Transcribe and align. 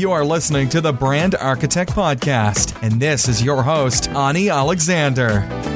You 0.00 0.12
are 0.12 0.24
listening 0.24 0.70
to 0.70 0.80
the 0.80 0.94
Brand 0.94 1.34
Architect 1.34 1.92
Podcast, 1.92 2.74
and 2.82 2.98
this 2.98 3.28
is 3.28 3.42
your 3.42 3.62
host, 3.62 4.08
Ani 4.08 4.48
Alexander. 4.48 5.69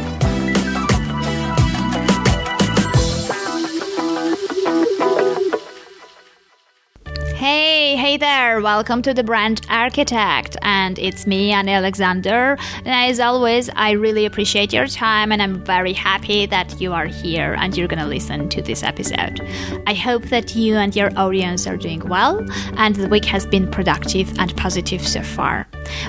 Hey, 7.35 7.97
hey 7.97 8.17
there, 8.17 8.61
welcome 8.61 9.03
to 9.03 9.13
the 9.13 9.25
Brand 9.25 9.67
Architect, 9.69 10.57
and 10.63 10.97
it's 11.01 11.27
me, 11.27 11.51
Ani 11.51 11.73
Alexander. 11.73 12.57
And 12.85 13.11
as 13.11 13.19
always, 13.19 13.69
I 13.75 13.91
really 13.91 14.25
appreciate 14.25 14.73
your 14.73 14.87
time, 14.87 15.33
and 15.33 15.43
I'm 15.43 15.65
very 15.65 15.93
happy 15.93 16.47
that 16.47 16.81
you 16.81 16.93
are 16.93 17.07
here 17.07 17.55
and 17.59 17.77
you're 17.77 17.89
gonna 17.89 18.07
listen 18.07 18.49
to 18.51 18.63
this 18.63 18.85
episode. 18.85 19.41
I 19.85 19.95
hope 19.95 20.27
that 20.27 20.55
you 20.55 20.77
and 20.77 20.95
your 20.95 21.11
audience 21.19 21.67
are 21.67 21.77
doing 21.77 22.09
well, 22.09 22.47
and 22.77 22.95
the 22.95 23.09
week 23.09 23.25
has 23.25 23.47
been 23.47 23.69
productive 23.69 24.39
and 24.39 24.57
positive 24.57 25.07
so 25.07 25.21
far. 25.21 25.67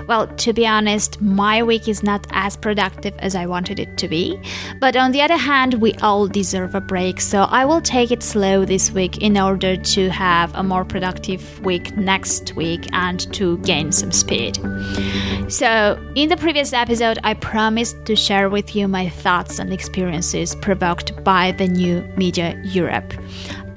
Well, 0.07 0.27
to 0.27 0.54
be 0.54 0.68
honest, 0.68 1.20
my 1.20 1.63
week 1.63 1.88
is 1.88 2.04
not 2.04 2.27
as 2.34 2.55
productive 2.55 3.16
as 3.18 3.35
I 3.35 3.48
wanted 3.48 3.80
it 3.80 3.98
to 3.98 4.07
be, 4.07 4.40
but 4.80 4.96
on 4.96 5.12
the 5.12 5.23
other 5.23 5.38
hand, 5.38 5.73
we 5.76 5.96
all 5.96 6.27
deserve 6.27 6.76
a 6.76 6.82
break, 6.82 7.20
so 7.20 7.44
I 7.44 7.66
will 7.66 7.82
take 7.82 8.12
it 8.12 8.21
slow 8.21 8.63
this 8.63 8.91
week 8.91 9.23
in 9.23 9.40
order 9.40 9.76
to 9.76 10.10
have 10.10 10.54
a 10.54 10.62
more 10.63 10.85
productive 10.85 11.15
week 11.62 11.96
next 11.98 12.55
week 12.55 12.88
and 12.92 13.32
to 13.34 13.58
gain 13.60 13.92
some 13.92 14.12
speed. 14.12 14.58
So, 15.48 16.00
in 16.16 16.30
the 16.30 16.38
previous 16.38 16.74
episode, 16.74 17.20
I 17.24 17.34
promised 17.34 18.05
to 18.05 18.16
share 18.16 18.50
with 18.50 18.76
you 18.76 18.88
my 18.88 19.10
thoughts 19.10 19.60
and 19.60 19.72
experiences 19.72 20.55
provoked 20.55 21.24
by 21.24 21.52
the 21.52 21.68
new 21.68 22.02
Media 22.18 22.60
Europe. 22.64 23.14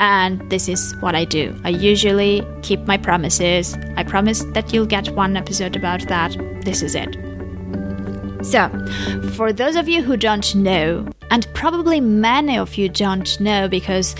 And 0.01 0.49
this 0.51 0.69
is 0.69 0.95
what 1.01 1.15
I 1.15 1.25
do. 1.25 1.59
I 1.65 1.71
usually 1.71 2.43
keep 2.63 2.81
my 2.87 2.97
promises. 2.97 3.77
I 3.97 4.05
promise 4.05 4.45
that 4.55 4.73
you'll 4.73 4.87
get 4.87 5.11
one 5.11 5.37
episode 5.37 5.77
about 5.77 6.07
that. 6.09 6.37
This 6.65 6.83
is 6.83 6.95
it. 6.95 7.17
So, 8.43 8.69
for 9.35 9.53
those 9.53 9.77
of 9.77 9.89
you 9.89 10.03
who 10.03 10.17
don't 10.17 10.55
know, 10.55 11.09
and 11.31 11.47
probably 11.55 12.01
many 12.01 12.57
of 12.57 12.77
you 12.77 12.89
don't 12.89 13.39
know 13.41 13.69
because 13.69 14.15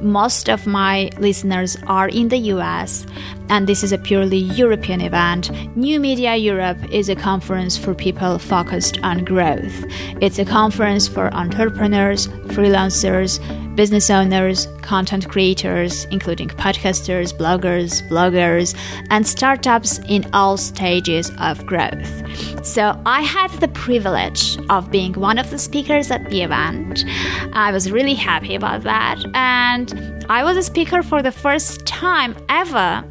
most 0.00 0.48
of 0.48 0.66
my 0.66 1.10
listeners 1.18 1.76
are 1.86 2.08
in 2.08 2.28
the 2.28 2.38
US, 2.54 3.06
and 3.48 3.66
this 3.66 3.82
is 3.82 3.92
a 3.92 3.98
purely 3.98 4.38
European 4.38 5.00
event. 5.00 5.50
New 5.76 6.00
Media 6.00 6.36
Europe 6.36 6.78
is 6.92 7.08
a 7.08 7.16
conference 7.16 7.76
for 7.76 7.94
people 7.94 8.38
focused 8.38 8.98
on 9.02 9.24
growth. 9.24 9.84
It's 10.20 10.38
a 10.38 10.44
conference 10.44 11.08
for 11.08 11.32
entrepreneurs, 11.34 12.28
freelancers, 12.54 13.40
business 13.76 14.08
owners, 14.10 14.66
content 14.80 15.28
creators, 15.28 16.06
including 16.06 16.48
podcasters, 16.48 17.36
bloggers, 17.36 18.06
vloggers, 18.08 18.74
and 19.10 19.26
startups 19.26 19.98
in 20.08 20.28
all 20.32 20.56
stages 20.56 21.30
of 21.38 21.64
growth. 21.66 22.66
So, 22.66 23.00
I 23.04 23.20
had 23.20 23.50
the 23.60 23.68
privilege 23.68 24.58
of 24.70 24.90
being 24.90 25.12
one 25.12 25.38
of 25.38 25.50
the 25.50 25.58
speakers 25.58 26.10
at 26.10 26.28
the 26.30 26.42
event. 26.42 27.04
I 27.52 27.70
was 27.70 27.92
really 27.92 28.14
happy 28.14 28.54
about 28.54 28.82
that, 28.82 29.22
and 29.34 30.24
I 30.28 30.42
was 30.42 30.56
a 30.56 30.62
speaker 30.62 31.02
for 31.02 31.22
the 31.22 31.32
first 31.32 31.86
time 31.86 32.34
ever 32.48 33.04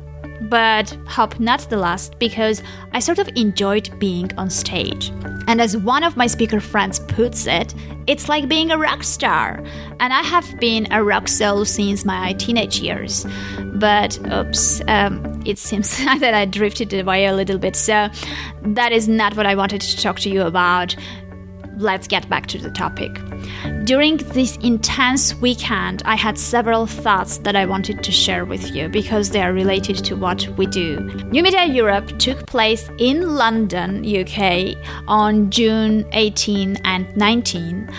but 0.49 0.89
hope 1.07 1.39
not 1.39 1.61
the 1.69 1.77
last 1.77 2.17
because 2.19 2.61
I 2.91 2.99
sort 2.99 3.19
of 3.19 3.29
enjoyed 3.35 3.97
being 3.99 4.31
on 4.38 4.49
stage. 4.49 5.11
And 5.47 5.61
as 5.61 5.77
one 5.77 6.03
of 6.03 6.17
my 6.17 6.27
speaker 6.27 6.59
friends 6.59 6.99
puts 6.99 7.45
it, 7.47 7.73
it's 8.07 8.29
like 8.29 8.47
being 8.47 8.71
a 8.71 8.77
rock 8.77 9.03
star. 9.03 9.63
And 9.99 10.13
I 10.13 10.21
have 10.21 10.59
been 10.59 10.91
a 10.91 11.03
rock 11.03 11.27
soul 11.27 11.66
since 11.66 12.05
my 12.05 12.33
teenage 12.33 12.79
years. 12.79 13.25
But 13.75 14.19
oops, 14.31 14.81
um, 14.88 15.41
it 15.45 15.57
seems 15.57 15.97
that 16.05 16.33
I 16.33 16.45
drifted 16.45 16.93
away 16.93 17.25
a 17.25 17.33
little 17.33 17.57
bit. 17.57 17.75
So 17.75 18.09
that 18.63 18.91
is 18.91 19.07
not 19.07 19.35
what 19.35 19.45
I 19.45 19.55
wanted 19.55 19.81
to 19.81 19.97
talk 20.01 20.19
to 20.21 20.29
you 20.29 20.41
about 20.44 20.95
let's 21.78 22.08
get 22.08 22.28
back 22.30 22.47
to 22.47 22.58
the 22.58 22.72
topic. 22.72 23.12
During 23.84 24.18
this 24.18 24.58
intense 24.58 25.36
weekend, 25.36 26.02
I 26.06 26.16
had 26.16 26.38
several 26.38 26.88
thoughts 26.88 27.38
that 27.40 27.56
I 27.56 27.66
wanted 27.66 28.03
to 28.03 28.12
share 28.12 28.46
with 28.46 28.75
you 28.75 28.90
because 28.90 29.30
they 29.30 29.41
are 29.41 29.53
related 29.53 29.97
to 30.06 30.16
what 30.16 30.47
we 30.58 30.66
do. 30.66 31.00
New 31.31 31.44
Media 31.44 31.66
Europe 31.66 32.18
took 32.18 32.46
place 32.47 32.90
in 32.97 33.35
London, 33.35 34.06
UK 34.06 34.75
on 35.08 35.50
June 35.50 36.06
18 36.14 36.78
and 36.84 37.16
19 37.16 37.90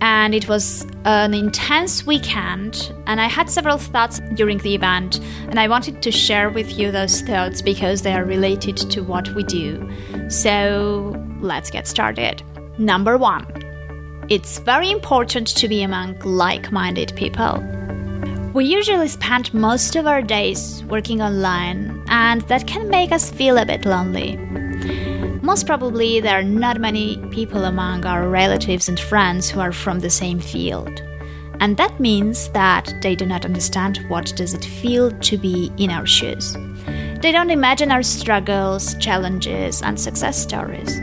and 0.00 0.34
it 0.34 0.48
was 0.48 0.86
an 1.04 1.32
intense 1.32 2.04
weekend 2.04 2.92
and 3.06 3.20
i 3.20 3.26
had 3.26 3.48
several 3.48 3.78
thoughts 3.78 4.20
during 4.34 4.58
the 4.58 4.74
event 4.74 5.20
and 5.48 5.58
i 5.58 5.68
wanted 5.68 6.02
to 6.02 6.10
share 6.10 6.50
with 6.50 6.78
you 6.78 6.90
those 6.90 7.22
thoughts 7.22 7.62
because 7.62 8.02
they 8.02 8.12
are 8.12 8.24
related 8.24 8.76
to 8.76 9.02
what 9.02 9.28
we 9.34 9.42
do 9.44 9.88
so 10.28 11.14
let's 11.40 11.70
get 11.70 11.86
started 11.86 12.42
Number 12.78 13.16
one, 13.16 13.46
it's 14.28 14.58
very 14.58 14.90
important 14.90 15.46
to 15.48 15.68
be 15.68 15.82
among 15.82 16.18
like 16.20 16.72
minded 16.72 17.12
people. 17.14 17.62
We 18.52 18.64
usually 18.64 19.08
spend 19.08 19.54
most 19.54 19.94
of 19.96 20.06
our 20.06 20.22
days 20.22 20.82
working 20.84 21.22
online, 21.22 22.02
and 22.08 22.40
that 22.42 22.66
can 22.66 22.88
make 22.88 23.12
us 23.12 23.30
feel 23.30 23.58
a 23.58 23.66
bit 23.66 23.84
lonely. 23.84 24.36
Most 25.42 25.66
probably, 25.66 26.20
there 26.20 26.38
are 26.38 26.42
not 26.42 26.80
many 26.80 27.18
people 27.30 27.64
among 27.64 28.06
our 28.06 28.28
relatives 28.28 28.88
and 28.88 28.98
friends 28.98 29.48
who 29.48 29.60
are 29.60 29.72
from 29.72 30.00
the 30.00 30.10
same 30.10 30.40
field. 30.40 31.00
And 31.60 31.76
that 31.76 32.00
means 32.00 32.48
that 32.50 32.92
they 33.02 33.14
do 33.14 33.24
not 33.24 33.44
understand 33.44 34.04
what 34.08 34.34
does 34.34 34.52
it 34.52 34.64
feel 34.64 35.12
to 35.12 35.38
be 35.38 35.70
in 35.76 35.90
our 35.90 36.06
shoes. 36.06 36.56
They 37.20 37.30
don't 37.30 37.50
imagine 37.50 37.92
our 37.92 38.02
struggles, 38.02 38.94
challenges, 38.96 39.80
and 39.80 40.00
success 40.00 40.42
stories. 40.42 40.98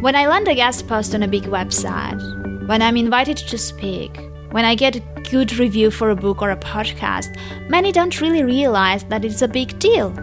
When 0.00 0.14
I 0.14 0.28
land 0.28 0.46
a 0.46 0.54
guest 0.54 0.86
post 0.86 1.12
on 1.12 1.24
a 1.24 1.28
big 1.28 1.42
website, 1.42 2.20
when 2.68 2.82
I'm 2.82 2.96
invited 2.96 3.36
to 3.36 3.58
speak, 3.58 4.16
when 4.52 4.64
I 4.64 4.76
get 4.76 4.94
a 4.94 5.00
good 5.28 5.56
review 5.58 5.90
for 5.90 6.10
a 6.10 6.14
book 6.14 6.40
or 6.40 6.52
a 6.52 6.56
podcast, 6.56 7.36
many 7.68 7.90
don't 7.90 8.20
really 8.20 8.44
realize 8.44 9.02
that 9.04 9.24
it's 9.24 9.42
a 9.42 9.48
big 9.48 9.76
deal. 9.80 10.14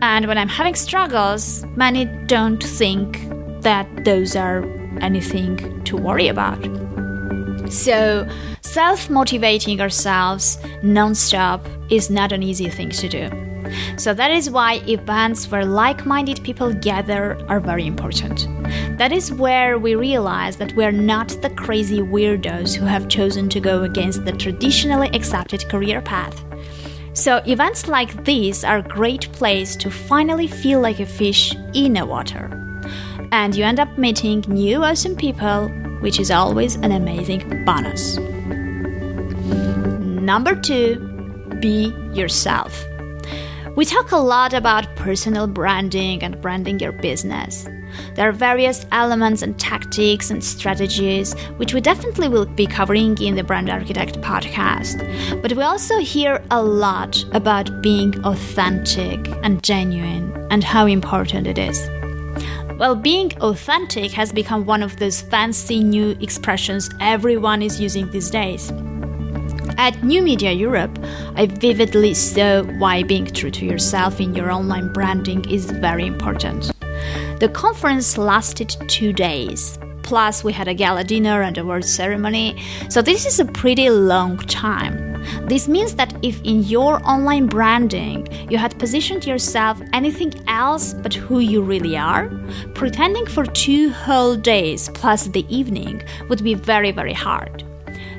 And 0.00 0.26
when 0.26 0.38
I'm 0.38 0.48
having 0.48 0.76
struggles, 0.76 1.64
many 1.74 2.04
don't 2.26 2.62
think 2.62 3.18
that 3.62 4.04
those 4.04 4.36
are 4.36 4.62
anything 5.00 5.82
to 5.82 5.96
worry 5.96 6.28
about. 6.28 6.62
So, 7.68 8.28
self 8.62 9.10
motivating 9.10 9.80
ourselves 9.80 10.56
non 10.84 11.16
stop 11.16 11.66
is 11.90 12.10
not 12.10 12.30
an 12.30 12.44
easy 12.44 12.68
thing 12.68 12.90
to 12.90 13.08
do. 13.08 13.48
So 13.96 14.14
that 14.14 14.30
is 14.30 14.50
why 14.50 14.74
events 14.86 15.50
where 15.50 15.64
like 15.64 16.06
minded 16.06 16.42
people 16.44 16.72
gather 16.72 17.36
are 17.48 17.60
very 17.60 17.86
important. 17.86 18.46
That 18.98 19.12
is 19.12 19.32
where 19.32 19.78
we 19.78 19.94
realize 19.94 20.56
that 20.56 20.74
we're 20.74 20.90
not 20.90 21.28
the 21.40 21.50
crazy 21.50 22.00
weirdos 22.00 22.74
who 22.74 22.84
have 22.84 23.08
chosen 23.08 23.48
to 23.50 23.60
go 23.60 23.84
against 23.84 24.24
the 24.24 24.32
traditionally 24.32 25.08
accepted 25.10 25.68
career 25.68 26.02
path. 26.02 26.44
So, 27.12 27.36
events 27.46 27.86
like 27.86 28.24
these 28.24 28.64
are 28.64 28.78
a 28.78 28.82
great 28.82 29.30
place 29.30 29.76
to 29.76 29.88
finally 29.88 30.48
feel 30.48 30.80
like 30.80 30.98
a 30.98 31.06
fish 31.06 31.54
in 31.74 31.92
the 31.92 32.04
water. 32.04 32.50
And 33.30 33.54
you 33.54 33.62
end 33.62 33.78
up 33.78 33.96
meeting 33.96 34.44
new 34.48 34.82
awesome 34.82 35.14
people, 35.14 35.68
which 36.00 36.18
is 36.18 36.32
always 36.32 36.74
an 36.74 36.90
amazing 36.90 37.64
bonus. 37.64 38.16
Number 40.00 40.56
two, 40.56 40.98
be 41.60 41.94
yourself. 42.12 42.84
We 43.76 43.84
talk 43.84 44.10
a 44.10 44.16
lot 44.16 44.54
about 44.54 44.96
personal 44.96 45.46
branding 45.46 46.24
and 46.24 46.40
branding 46.40 46.80
your 46.80 46.90
business. 46.90 47.68
There 48.14 48.28
are 48.28 48.32
various 48.32 48.86
elements 48.92 49.42
and 49.42 49.58
tactics 49.58 50.30
and 50.30 50.42
strategies 50.42 51.34
which 51.56 51.74
we 51.74 51.80
definitely 51.80 52.28
will 52.28 52.46
be 52.46 52.66
covering 52.66 53.20
in 53.22 53.34
the 53.34 53.44
Brand 53.44 53.70
Architect 53.70 54.20
podcast. 54.20 54.98
But 55.42 55.52
we 55.52 55.62
also 55.62 55.98
hear 55.98 56.42
a 56.50 56.62
lot 56.62 57.24
about 57.32 57.82
being 57.82 58.14
authentic 58.24 59.28
and 59.42 59.62
genuine 59.62 60.32
and 60.50 60.64
how 60.64 60.86
important 60.86 61.46
it 61.46 61.58
is. 61.58 61.78
Well, 62.78 62.94
being 62.94 63.32
authentic 63.40 64.12
has 64.12 64.32
become 64.32 64.64
one 64.64 64.84
of 64.84 64.98
those 64.98 65.20
fancy 65.20 65.82
new 65.82 66.10
expressions 66.20 66.88
everyone 67.00 67.60
is 67.60 67.80
using 67.80 68.08
these 68.12 68.30
days. 68.30 68.70
At 69.78 70.02
New 70.02 70.22
Media 70.22 70.52
Europe, 70.52 70.96
I 71.34 71.46
vividly 71.46 72.14
saw 72.14 72.62
why 72.78 73.02
being 73.02 73.26
true 73.26 73.50
to 73.50 73.64
yourself 73.64 74.20
in 74.20 74.34
your 74.34 74.50
online 74.50 74.92
branding 74.92 75.48
is 75.50 75.70
very 75.70 76.06
important. 76.06 76.72
The 77.38 77.48
conference 77.48 78.18
lasted 78.18 78.74
two 78.88 79.12
days. 79.12 79.78
Plus, 80.02 80.42
we 80.42 80.52
had 80.52 80.66
a 80.66 80.74
gala 80.74 81.04
dinner 81.04 81.42
and 81.42 81.56
award 81.56 81.84
ceremony, 81.84 82.60
so 82.88 83.00
this 83.00 83.26
is 83.26 83.38
a 83.38 83.44
pretty 83.44 83.90
long 83.90 84.38
time. 84.38 85.22
This 85.46 85.68
means 85.68 85.94
that 85.94 86.12
if 86.22 86.40
in 86.42 86.64
your 86.64 87.00
online 87.06 87.46
branding 87.46 88.26
you 88.50 88.58
had 88.58 88.78
positioned 88.78 89.24
yourself 89.24 89.80
anything 89.92 90.32
else 90.48 90.94
but 90.94 91.14
who 91.14 91.38
you 91.38 91.62
really 91.62 91.96
are, 91.96 92.28
pretending 92.74 93.26
for 93.26 93.44
two 93.44 93.90
whole 93.90 94.34
days 94.34 94.88
plus 94.94 95.26
the 95.26 95.46
evening 95.54 96.02
would 96.28 96.42
be 96.42 96.54
very, 96.54 96.90
very 96.90 97.12
hard. 97.12 97.67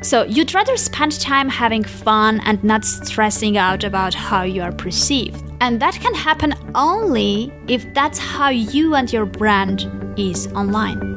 So 0.01 0.23
you'd 0.23 0.53
rather 0.53 0.77
spend 0.77 1.19
time 1.19 1.49
having 1.49 1.83
fun 1.83 2.39
and 2.45 2.63
not 2.63 2.85
stressing 2.85 3.57
out 3.57 3.83
about 3.83 4.13
how 4.13 4.43
you 4.43 4.61
are 4.61 4.71
perceived. 4.71 5.43
And 5.61 5.79
that 5.81 5.95
can 5.95 6.13
happen 6.13 6.53
only 6.73 7.51
if 7.67 7.93
that's 7.93 8.17
how 8.17 8.49
you 8.49 8.95
and 8.95 9.11
your 9.11 9.25
brand 9.25 9.87
is 10.17 10.47
online. 10.53 11.09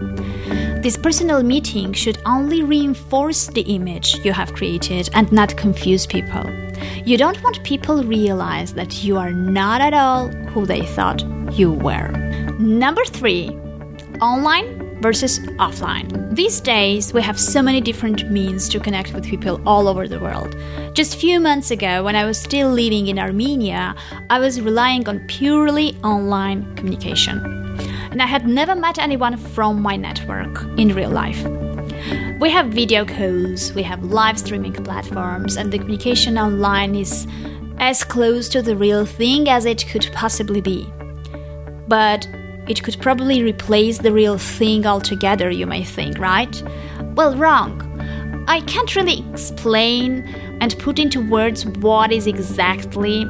This 0.83 0.97
personal 0.97 1.45
meeting 1.45 1.93
should 1.93 2.19
only 2.27 2.65
reinforce 2.65 3.47
the 3.47 3.63
image 3.63 4.17
you 4.25 4.33
have 4.33 4.53
created 4.53 5.09
and 5.15 5.31
not 5.31 5.57
confuse 5.57 6.07
people. 6.07 6.45
You 7.05 7.17
don't 7.17 7.41
want 7.43 7.63
people 7.63 8.03
realize 8.03 8.75
that 8.75 9.05
you 9.05 9.17
are 9.17 9.33
not 9.33 9.81
at 9.81 9.95
all 9.95 10.29
who 10.29 10.67
they 10.67 10.83
thought 10.83 11.23
you 11.53 11.71
were. 11.71 12.09
Number 12.59 13.05
3, 13.05 13.51
online 14.21 14.92
versus 15.03 15.41
offline. 15.59 16.35
These 16.35 16.61
days, 16.61 17.13
we 17.13 17.21
have 17.21 17.39
so 17.39 17.61
many 17.61 17.81
different 17.81 18.31
means 18.31 18.69
to 18.71 18.81
connect 18.81 19.13
with 19.13 19.25
people 19.25 19.61
all 19.67 19.89
over 19.89 20.07
the 20.07 20.21
world. 20.21 20.57
Just 20.95 21.17
few 21.17 21.41
months 21.41 21.71
ago, 21.71 22.05
when 22.05 22.17
I 22.17 22.25
was 22.25 22.41
still 22.41 22.71
living 22.71 23.09
in 23.09 23.19
Armenia, 23.19 23.95
I 24.31 24.39
was 24.39 24.61
relying 24.61 25.09
on 25.09 25.19
purely 25.27 25.97
online 26.05 26.75
communication 26.77 27.63
and 28.13 28.23
I 28.23 28.27
had 28.27 28.47
never 28.47 28.75
met 28.75 28.99
anyone 28.99 29.37
from 29.37 29.81
my 29.81 29.97
network 29.97 30.63
in 30.79 30.95
real 30.95 31.11
life. 31.11 31.43
We 32.41 32.51
have 32.51 32.67
video 32.67 33.05
calls, 33.05 33.73
we 33.73 33.83
have 33.85 34.05
live 34.05 34.39
streaming 34.39 34.73
platforms, 34.73 35.57
and 35.57 35.73
the 35.73 35.79
communication 35.79 36.37
online 36.37 36.95
is 36.95 37.27
as 37.79 38.05
close 38.05 38.49
to 38.51 38.61
the 38.61 38.77
real 38.77 39.07
thing 39.07 39.49
as 39.49 39.65
it 39.65 39.87
could 39.89 40.11
possibly 40.13 40.61
be. 40.61 40.87
But 41.89 42.29
it 42.69 42.83
could 42.83 42.97
probably 43.01 43.43
replace 43.43 43.99
the 43.99 44.13
real 44.13 44.39
thing 44.39 44.87
altogether, 44.87 45.51
you 45.51 45.67
may 45.67 45.85
think, 45.85 46.19
right? 46.19 46.63
Well, 47.15 47.37
wrong. 47.37 47.89
I 48.49 48.61
can't 48.63 48.95
really 48.97 49.25
explain 49.31 50.25
and 50.61 50.79
put 50.79 50.99
into 50.99 51.21
words 51.21 51.67
what 51.67 52.13
is 52.13 52.27
exactly 52.27 53.27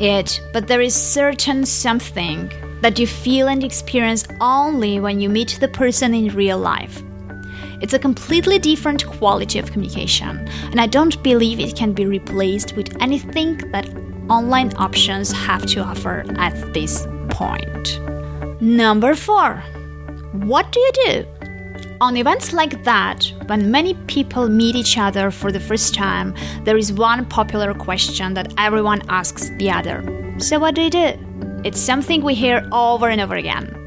it, 0.00 0.40
but 0.52 0.66
there 0.66 0.80
is 0.80 0.94
certain 0.94 1.64
something 1.64 2.50
that 2.80 2.98
you 2.98 3.06
feel 3.06 3.48
and 3.48 3.62
experience 3.62 4.26
only 4.40 4.98
when 4.98 5.20
you 5.20 5.28
meet 5.28 5.58
the 5.60 5.68
person 5.68 6.14
in 6.14 6.34
real 6.34 6.58
life. 6.58 7.02
It's 7.80 7.94
a 7.94 7.98
completely 7.98 8.58
different 8.58 9.06
quality 9.06 9.58
of 9.58 9.70
communication, 9.70 10.48
and 10.70 10.80
I 10.80 10.86
don't 10.86 11.22
believe 11.22 11.60
it 11.60 11.76
can 11.76 11.92
be 11.92 12.06
replaced 12.06 12.76
with 12.76 13.00
anything 13.00 13.58
that 13.72 13.88
online 14.28 14.72
options 14.76 15.32
have 15.32 15.66
to 15.66 15.80
offer 15.80 16.24
at 16.36 16.54
this 16.74 17.06
point. 17.32 18.00
Number 18.60 19.14
four, 19.14 19.62
what 20.32 20.70
do 20.70 20.80
you 20.80 20.92
do? 21.06 21.26
On 22.00 22.16
events 22.16 22.52
like 22.52 22.84
that, 22.84 23.32
when 23.46 23.70
many 23.70 23.94
people 24.06 24.48
meet 24.48 24.76
each 24.76 24.98
other 24.98 25.30
for 25.30 25.52
the 25.52 25.60
first 25.60 25.94
time, 25.94 26.34
there 26.64 26.76
is 26.76 26.92
one 26.92 27.24
popular 27.26 27.74
question 27.74 28.34
that 28.34 28.52
everyone 28.58 29.02
asks 29.08 29.50
the 29.58 29.70
other. 29.70 30.02
So, 30.38 30.58
what 30.58 30.74
do 30.74 30.82
you 30.82 30.90
do? 30.90 31.12
It's 31.64 31.80
something 31.80 32.22
we 32.22 32.34
hear 32.34 32.68
over 32.72 33.08
and 33.08 33.20
over 33.20 33.36
again. 33.36 33.78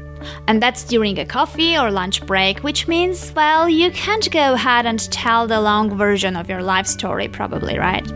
And 0.48 0.62
that's 0.62 0.84
during 0.84 1.18
a 1.18 1.26
coffee 1.26 1.76
or 1.76 1.90
lunch 1.90 2.24
break, 2.26 2.60
which 2.60 2.88
means, 2.88 3.32
well, 3.34 3.68
you 3.68 3.90
can't 3.90 4.30
go 4.30 4.54
ahead 4.54 4.86
and 4.86 5.00
tell 5.12 5.46
the 5.46 5.60
long 5.60 5.96
version 5.96 6.36
of 6.36 6.48
your 6.48 6.62
life 6.62 6.86
story, 6.86 7.28
probably, 7.28 7.78
right? 7.78 8.06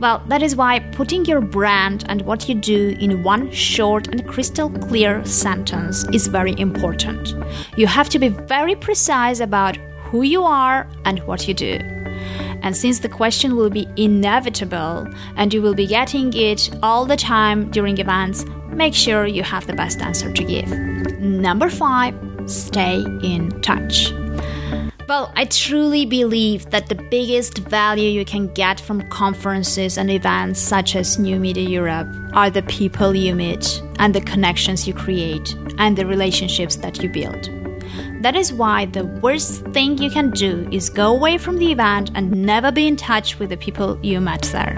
Well, 0.00 0.22
that 0.28 0.42
is 0.42 0.54
why 0.54 0.80
putting 0.80 1.24
your 1.24 1.40
brand 1.40 2.04
and 2.08 2.22
what 2.22 2.48
you 2.48 2.54
do 2.54 2.94
in 3.00 3.22
one 3.22 3.50
short 3.50 4.08
and 4.08 4.26
crystal 4.28 4.68
clear 4.70 5.24
sentence 5.24 6.04
is 6.12 6.26
very 6.26 6.54
important. 6.58 7.34
You 7.78 7.86
have 7.86 8.10
to 8.10 8.18
be 8.18 8.28
very 8.28 8.74
precise 8.74 9.40
about 9.40 9.76
who 10.10 10.22
you 10.22 10.42
are 10.42 10.86
and 11.06 11.20
what 11.20 11.48
you 11.48 11.54
do. 11.54 11.78
And 12.62 12.76
since 12.76 13.00
the 13.00 13.08
question 13.08 13.56
will 13.56 13.70
be 13.70 13.88
inevitable 13.96 15.06
and 15.36 15.54
you 15.54 15.62
will 15.62 15.74
be 15.74 15.86
getting 15.86 16.32
it 16.34 16.68
all 16.82 17.06
the 17.06 17.16
time 17.16 17.70
during 17.70 17.98
events, 17.98 18.44
make 18.68 18.94
sure 18.94 19.26
you 19.26 19.42
have 19.42 19.66
the 19.66 19.72
best 19.72 20.00
answer 20.00 20.30
to 20.30 20.44
give. 20.44 20.68
Number 21.20 21.70
five, 21.70 22.14
stay 22.46 23.04
in 23.22 23.50
touch. 23.62 24.12
Well, 25.08 25.30
I 25.36 25.44
truly 25.44 26.04
believe 26.04 26.68
that 26.70 26.88
the 26.88 26.96
biggest 26.96 27.58
value 27.58 28.08
you 28.08 28.24
can 28.24 28.52
get 28.54 28.80
from 28.80 29.08
conferences 29.08 29.98
and 29.98 30.10
events 30.10 30.58
such 30.58 30.96
as 30.96 31.16
New 31.16 31.38
Media 31.38 31.68
Europe 31.68 32.08
are 32.32 32.50
the 32.50 32.62
people 32.62 33.14
you 33.14 33.32
meet 33.36 33.80
and 34.00 34.12
the 34.12 34.20
connections 34.20 34.88
you 34.88 34.94
create 34.94 35.54
and 35.78 35.96
the 35.96 36.06
relationships 36.06 36.74
that 36.76 37.00
you 37.04 37.08
build. 37.08 37.48
That 38.22 38.34
is 38.34 38.52
why 38.52 38.86
the 38.86 39.04
worst 39.04 39.62
thing 39.66 39.96
you 39.98 40.10
can 40.10 40.30
do 40.30 40.68
is 40.72 40.90
go 40.90 41.14
away 41.14 41.38
from 41.38 41.58
the 41.58 41.70
event 41.70 42.10
and 42.16 42.32
never 42.44 42.72
be 42.72 42.88
in 42.88 42.96
touch 42.96 43.38
with 43.38 43.50
the 43.50 43.56
people 43.56 44.00
you 44.02 44.20
met 44.20 44.42
there. 44.52 44.74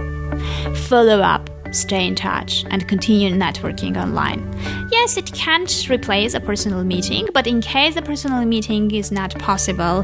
Follow 0.74 1.20
up 1.20 1.48
stay 1.72 2.06
in 2.06 2.14
touch, 2.14 2.64
and 2.70 2.86
continue 2.88 3.30
networking 3.30 3.96
online. 4.00 4.48
Yes, 4.90 5.16
it 5.16 5.32
can't 5.32 5.88
replace 5.88 6.34
a 6.34 6.40
personal 6.40 6.84
meeting, 6.84 7.28
but 7.32 7.46
in 7.46 7.60
case 7.60 7.96
a 7.96 8.02
personal 8.02 8.44
meeting 8.44 8.90
is 8.94 9.10
not 9.10 9.38
possible, 9.38 10.02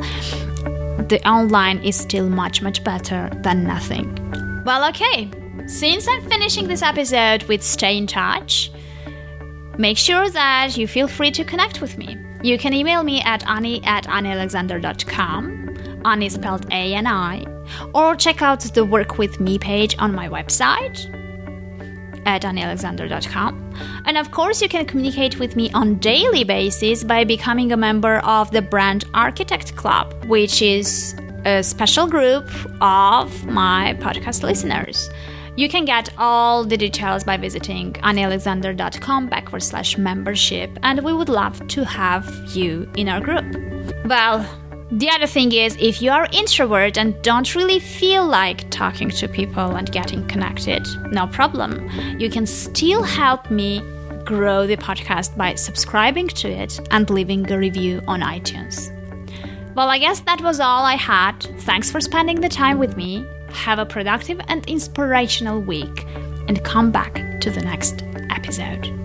the 1.09 1.21
online 1.27 1.83
is 1.83 1.97
still 1.97 2.29
much, 2.29 2.63
much 2.63 2.83
better 2.85 3.31
than 3.43 3.65
nothing. 3.65 4.15
Well, 4.65 4.89
okay, 4.91 5.31
since 5.67 6.09
I'm 6.09 6.23
finishing 6.29 6.69
this 6.69 6.83
episode 6.83 7.43
with 7.45 7.63
Stay 7.63 7.97
in 7.97 8.07
Touch, 8.07 8.71
make 9.79 9.99
sure 9.99 10.31
that 10.31 10.77
you 10.77 10.87
feel 10.87 11.09
free 11.09 11.31
to 11.33 11.45
connect 11.45 11.81
with 11.81 11.99
me. 11.99 12.17
You 12.43 12.59
can 12.59 12.75
email 12.75 13.03
me 13.03 13.21
at 13.23 13.47
ani 13.49 13.83
at 13.85 14.05
anialexander.com, 14.05 16.03
Ani 16.05 16.29
spelled 16.29 16.67
A 16.71 16.95
N 16.95 17.07
I, 17.07 17.47
or 17.95 18.15
check 18.15 18.43
out 18.43 18.61
the 18.61 18.85
Work 18.85 19.17
With 19.17 19.41
Me 19.41 19.59
page 19.59 19.97
on 19.99 20.15
my 20.15 20.29
website, 20.29 21.11
at 22.27 22.43
anialexander.com. 22.43 24.03
And 24.07 24.19
of 24.19 24.31
course, 24.31 24.63
you 24.63 24.69
can 24.69 24.87
communicate 24.87 25.39
with 25.39 25.57
me 25.57 25.71
on 25.73 25.97
daily 25.97 26.45
basis 26.45 27.05
by 27.05 27.25
becoming 27.25 27.73
a 27.73 27.77
member 27.77 28.19
of 28.19 28.51
the 28.51 28.63
Brand 28.63 29.05
Architect 29.15 29.77
Club, 29.77 30.13
which 30.27 30.63
is 30.63 31.15
a 31.45 31.63
special 31.63 32.07
group 32.07 32.49
of 32.81 33.47
my 33.47 33.97
podcast 34.01 34.43
listeners. 34.43 35.11
You 35.57 35.69
can 35.69 35.85
get 35.85 36.11
all 36.19 36.65
the 36.65 36.77
details 36.77 37.23
by 37.23 37.37
visiting 37.37 37.93
anialexander.com 37.93 39.29
backward 39.29 39.63
slash 39.63 39.97
membership, 39.97 40.71
and 40.83 41.05
we 41.05 41.13
would 41.13 41.29
love 41.29 41.67
to 41.69 41.85
have 41.85 42.29
you 42.57 42.91
in 42.97 43.09
our 43.09 43.21
group. 43.21 43.45
Well, 44.05 44.45
the 44.91 45.11
other 45.11 45.27
thing 45.27 45.53
is, 45.53 45.77
if 45.81 46.01
you 46.03 46.11
are 46.11 46.29
introvert 46.33 46.99
and 46.99 47.21
don't 47.23 47.55
really 47.55 47.79
feel 47.79 48.27
like 48.27 48.69
talking 48.71 49.09
to 49.11 49.29
people 49.29 49.77
and 49.77 49.91
getting 49.91 50.27
connected, 50.29 50.87
no 51.11 51.27
problem. 51.27 51.89
You 52.19 52.31
can 52.31 52.47
still 52.47 53.03
help 53.03 53.51
me 53.51 53.83
grow 54.25 54.67
the 54.67 54.77
podcast 54.77 55.37
by 55.37 55.55
subscribing 55.55 56.29
to 56.29 56.49
it 56.49 56.81
and 56.91 57.09
leaving 57.11 57.51
a 57.51 57.59
review 57.59 58.03
on 58.07 58.21
iTunes. 58.21 58.91
Well, 59.75 59.89
I 59.89 59.99
guess 59.99 60.21
that 60.21 60.41
was 60.41 60.61
all 60.61 60.85
I 60.85 60.95
had. 60.95 61.41
Thanks 61.61 61.91
for 61.91 62.01
spending 62.01 62.41
the 62.41 62.49
time 62.49 62.79
with 62.79 62.97
me. 62.97 63.27
Have 63.51 63.79
a 63.79 63.87
productive 63.87 64.41
and 64.49 64.65
inspirational 64.67 65.61
week, 65.61 66.07
and 66.49 66.63
come 66.65 66.91
back 66.91 67.41
to 67.41 67.51
the 67.51 67.61
next 67.61 68.05
episode. 68.31 69.04